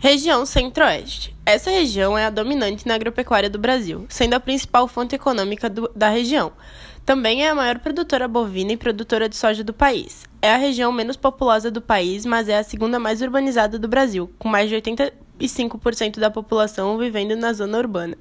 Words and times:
Região 0.00 0.46
Centro-Oeste. 0.46 1.34
Essa 1.44 1.70
região 1.70 2.16
é 2.16 2.24
a 2.24 2.30
dominante 2.30 2.86
na 2.86 2.94
agropecuária 2.94 3.50
do 3.50 3.58
Brasil, 3.58 4.06
sendo 4.08 4.34
a 4.34 4.40
principal 4.40 4.86
fonte 4.86 5.16
econômica 5.16 5.68
do, 5.68 5.90
da 5.92 6.08
região. 6.08 6.52
Também 7.04 7.44
é 7.44 7.48
a 7.48 7.54
maior 7.54 7.80
produtora 7.80 8.28
bovina 8.28 8.70
e 8.70 8.76
produtora 8.76 9.28
de 9.28 9.36
soja 9.36 9.64
do 9.64 9.72
país. 9.72 10.24
É 10.40 10.54
a 10.54 10.56
região 10.56 10.92
menos 10.92 11.16
populosa 11.16 11.68
do 11.68 11.82
país, 11.82 12.24
mas 12.24 12.48
é 12.48 12.58
a 12.58 12.62
segunda 12.62 13.00
mais 13.00 13.20
urbanizada 13.20 13.76
do 13.76 13.88
Brasil, 13.88 14.30
com 14.38 14.48
mais 14.48 14.68
de 14.70 14.76
85% 14.76 16.20
da 16.20 16.30
população 16.30 16.96
vivendo 16.96 17.34
na 17.34 17.52
zona 17.52 17.78
urbana, 17.78 18.16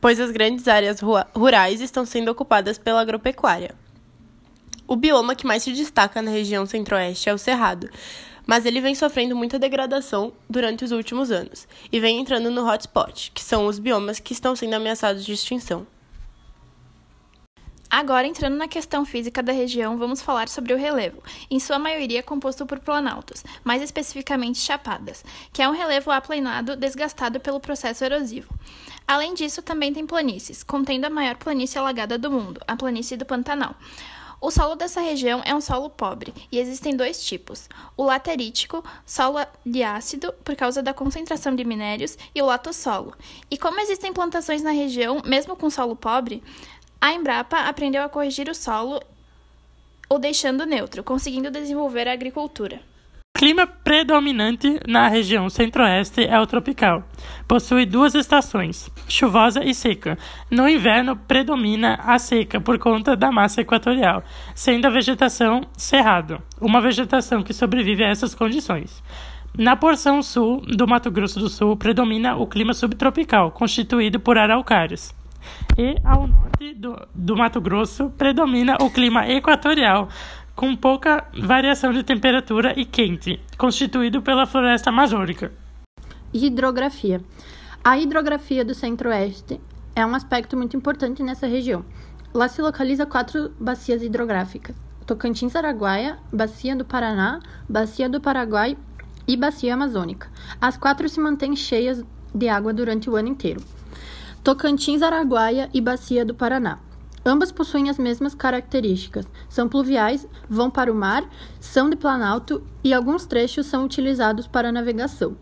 pois 0.00 0.18
as 0.18 0.30
grandes 0.30 0.66
áreas 0.66 0.98
rurais 1.36 1.82
estão 1.82 2.06
sendo 2.06 2.30
ocupadas 2.30 2.78
pela 2.78 3.02
agropecuária. 3.02 3.74
O 4.88 4.96
bioma 4.96 5.34
que 5.34 5.46
mais 5.46 5.62
se 5.62 5.72
destaca 5.72 6.22
na 6.22 6.30
região 6.30 6.64
centro-oeste 6.64 7.28
é 7.28 7.34
o 7.34 7.38
Cerrado, 7.38 7.90
mas 8.46 8.66
ele 8.66 8.80
vem 8.80 8.94
sofrendo 8.94 9.36
muita 9.36 9.58
degradação 9.58 10.32
durante 10.48 10.84
os 10.84 10.92
últimos 10.92 11.30
anos 11.30 11.66
e 11.90 12.00
vem 12.00 12.18
entrando 12.18 12.50
no 12.50 12.66
hotspot, 12.66 13.30
que 13.32 13.42
são 13.42 13.66
os 13.66 13.78
biomas 13.78 14.18
que 14.18 14.32
estão 14.32 14.54
sendo 14.56 14.74
ameaçados 14.74 15.24
de 15.24 15.32
extinção. 15.32 15.86
Agora, 17.92 18.26
entrando 18.26 18.56
na 18.56 18.66
questão 18.66 19.04
física 19.04 19.42
da 19.42 19.52
região, 19.52 19.98
vamos 19.98 20.22
falar 20.22 20.48
sobre 20.48 20.72
o 20.72 20.78
relevo, 20.78 21.22
em 21.50 21.60
sua 21.60 21.78
maioria 21.78 22.22
composto 22.22 22.64
por 22.64 22.80
planaltos, 22.80 23.44
mais 23.62 23.82
especificamente 23.82 24.56
chapadas, 24.56 25.22
que 25.52 25.60
é 25.60 25.68
um 25.68 25.74
relevo 25.74 26.10
aplanado 26.10 26.74
desgastado 26.74 27.38
pelo 27.38 27.60
processo 27.60 28.02
erosivo. 28.02 28.48
Além 29.06 29.34
disso, 29.34 29.60
também 29.60 29.92
tem 29.92 30.06
planícies, 30.06 30.62
contendo 30.62 31.04
a 31.04 31.10
maior 31.10 31.36
planície 31.36 31.78
alagada 31.78 32.16
do 32.16 32.30
mundo, 32.30 32.62
a 32.66 32.74
planície 32.74 33.14
do 33.14 33.26
Pantanal. 33.26 33.76
O 34.42 34.50
solo 34.50 34.74
dessa 34.74 35.00
região 35.00 35.40
é 35.44 35.54
um 35.54 35.60
solo 35.60 35.88
pobre 35.88 36.34
e 36.50 36.58
existem 36.58 36.96
dois 36.96 37.24
tipos: 37.24 37.68
o 37.96 38.02
laterítico, 38.02 38.84
solo 39.06 39.38
de 39.64 39.84
ácido 39.84 40.32
por 40.42 40.56
causa 40.56 40.82
da 40.82 40.92
concentração 40.92 41.54
de 41.54 41.64
minérios, 41.64 42.18
e 42.34 42.42
o 42.42 42.46
latossolo. 42.46 43.14
E 43.48 43.56
como 43.56 43.78
existem 43.78 44.12
plantações 44.12 44.60
na 44.60 44.72
região, 44.72 45.22
mesmo 45.24 45.54
com 45.54 45.70
solo 45.70 45.94
pobre, 45.94 46.42
a 47.00 47.12
Embrapa 47.12 47.56
aprendeu 47.60 48.02
a 48.02 48.08
corrigir 48.08 48.48
o 48.48 48.54
solo 48.54 49.00
o 50.10 50.18
deixando 50.18 50.66
neutro, 50.66 51.04
conseguindo 51.04 51.48
desenvolver 51.48 52.08
a 52.08 52.12
agricultura 52.12 52.91
clima 53.42 53.66
predominante 53.66 54.78
na 54.86 55.08
região 55.08 55.50
centro-oeste 55.50 56.24
é 56.24 56.38
o 56.38 56.46
tropical. 56.46 57.02
Possui 57.48 57.84
duas 57.84 58.14
estações, 58.14 58.88
chuvosa 59.08 59.64
e 59.64 59.74
seca. 59.74 60.16
No 60.48 60.68
inverno 60.68 61.16
predomina 61.16 61.98
a 62.04 62.20
seca 62.20 62.60
por 62.60 62.78
conta 62.78 63.16
da 63.16 63.32
massa 63.32 63.60
equatorial, 63.60 64.22
sendo 64.54 64.86
a 64.86 64.90
vegetação 64.90 65.62
cerrado, 65.76 66.40
uma 66.60 66.80
vegetação 66.80 67.42
que 67.42 67.52
sobrevive 67.52 68.04
a 68.04 68.10
essas 68.10 68.32
condições. 68.32 69.02
Na 69.58 69.74
porção 69.74 70.22
sul 70.22 70.60
do 70.60 70.86
Mato 70.86 71.10
Grosso 71.10 71.40
do 71.40 71.48
Sul 71.48 71.76
predomina 71.76 72.36
o 72.36 72.46
clima 72.46 72.72
subtropical, 72.72 73.50
constituído 73.50 74.20
por 74.20 74.38
araucárias. 74.38 75.12
E 75.76 75.96
ao 76.04 76.28
norte 76.28 76.74
do, 76.74 76.96
do 77.12 77.36
Mato 77.36 77.60
Grosso 77.60 78.08
predomina 78.10 78.76
o 78.80 78.88
clima 78.88 79.28
equatorial, 79.28 80.08
com 80.54 80.76
pouca 80.76 81.24
variação 81.40 81.92
de 81.92 82.02
temperatura 82.02 82.78
e 82.78 82.84
quente, 82.84 83.40
constituído 83.56 84.22
pela 84.22 84.46
floresta 84.46 84.90
amazônica. 84.90 85.52
Hidrografia. 86.32 87.20
A 87.84 87.98
hidrografia 87.98 88.64
do 88.64 88.74
Centro-Oeste 88.74 89.60
é 89.94 90.06
um 90.06 90.14
aspecto 90.14 90.56
muito 90.56 90.76
importante 90.76 91.22
nessa 91.22 91.46
região. 91.46 91.84
Lá 92.32 92.48
se 92.48 92.62
localiza 92.62 93.04
quatro 93.04 93.52
bacias 93.60 94.02
hidrográficas: 94.02 94.76
Tocantins-Araguaia, 95.06 96.18
Bacia 96.32 96.74
do 96.76 96.84
Paraná, 96.84 97.40
Bacia 97.68 98.08
do 98.08 98.20
Paraguai 98.20 98.76
e 99.26 99.36
Bacia 99.36 99.74
Amazônica. 99.74 100.28
As 100.60 100.76
quatro 100.76 101.08
se 101.08 101.20
mantêm 101.20 101.54
cheias 101.56 102.02
de 102.34 102.48
água 102.48 102.72
durante 102.72 103.10
o 103.10 103.16
ano 103.16 103.28
inteiro. 103.28 103.62
Tocantins-Araguaia 104.42 105.68
e 105.74 105.80
Bacia 105.80 106.24
do 106.24 106.34
Paraná. 106.34 106.78
Ambas 107.24 107.52
possuem 107.52 107.88
as 107.88 107.98
mesmas 107.98 108.34
características. 108.34 109.26
São 109.48 109.68
pluviais, 109.68 110.26
vão 110.48 110.70
para 110.70 110.90
o 110.90 110.94
mar, 110.94 111.24
são 111.60 111.88
de 111.88 111.96
planalto 111.96 112.62
e 112.82 112.92
alguns 112.92 113.26
trechos 113.26 113.66
são 113.66 113.84
utilizados 113.84 114.46
para 114.46 114.72
navegação. 114.72 115.36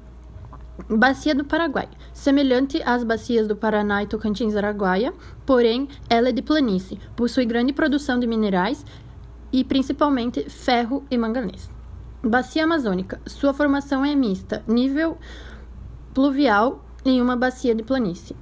Bacia 0.88 1.34
do 1.34 1.44
Paraguai. 1.44 1.88
Semelhante 2.12 2.82
às 2.84 3.04
bacias 3.04 3.46
do 3.46 3.56
Paraná 3.56 4.02
e 4.02 4.06
Tocantins-Araguaia, 4.06 5.12
porém, 5.46 5.88
ela 6.08 6.28
é 6.28 6.32
de 6.32 6.42
planície, 6.42 6.98
possui 7.16 7.44
grande 7.44 7.72
produção 7.72 8.18
de 8.18 8.26
minerais 8.26 8.84
e 9.52 9.64
principalmente 9.64 10.48
ferro 10.48 11.04
e 11.10 11.16
manganês. 11.16 11.70
Bacia 12.22 12.64
Amazônica. 12.64 13.20
Sua 13.26 13.54
formação 13.54 14.04
é 14.04 14.14
mista, 14.14 14.62
nível 14.66 15.16
pluvial 16.12 16.84
em 17.04 17.20
uma 17.20 17.36
bacia 17.36 17.74
de 17.74 17.82
planície. 17.82 18.36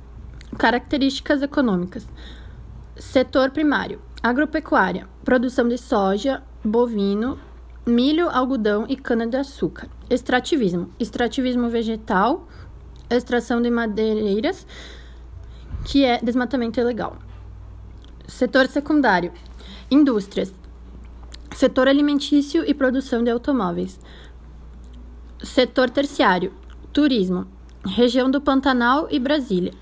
Características 0.57 1.43
econômicas. 1.43 2.07
Setor 2.99 3.51
primário: 3.53 4.01
agropecuária, 4.21 5.09
produção 5.25 5.69
de 5.69 5.79
soja, 5.79 6.43
bovino, 6.65 7.39
milho, 7.87 8.29
algodão 8.29 8.87
e 8.89 8.97
cana-de-açúcar. 8.97 9.89
Extrativismo: 10.11 10.91
extrativismo 10.99 11.69
vegetal, 11.69 12.49
extração 13.09 13.63
de 13.63 13.71
madeireiras, 13.71 14.67
que 15.85 16.05
é 16.05 16.19
desmatamento 16.19 16.81
ilegal. 16.81 17.19
Setor 18.27 18.67
secundário: 18.67 19.33
indústrias, 19.89 20.53
setor 21.55 21.87
alimentício 21.87 22.69
e 22.69 22.75
produção 22.75 23.23
de 23.23 23.31
automóveis. 23.31 24.01
Setor 25.41 25.89
terciário: 25.89 26.53
turismo, 26.93 27.47
região 27.87 28.29
do 28.29 28.41
Pantanal 28.41 29.07
e 29.09 29.21
Brasília. 29.21 29.73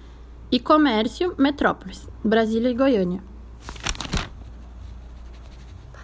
E 0.50 0.60
comércio, 0.60 1.34
metrópoles, 1.36 2.08
Brasília 2.22 2.70
e 2.70 2.74
Goiânia. 2.74 3.20